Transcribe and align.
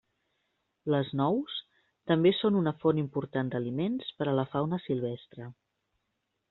Les 0.93 1.11
nous 1.19 1.57
també 2.13 2.31
són 2.39 2.57
una 2.63 2.73
font 2.85 3.03
important 3.03 3.53
d'aliments 3.55 4.11
per 4.23 4.31
a 4.31 4.35
la 4.43 4.49
fauna 4.55 4.83
silvestre. 4.89 5.51